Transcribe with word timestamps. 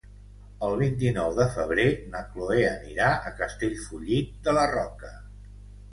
El 0.67 0.71
vint-i-nou 0.79 1.35
de 1.39 1.45
febrer 1.57 1.85
na 2.15 2.23
Cloè 2.31 2.59
anirà 2.71 3.11
a 3.31 3.35
Castellfollit 3.43 4.33
de 4.49 4.59
la 4.61 4.65
Roca. 4.77 5.17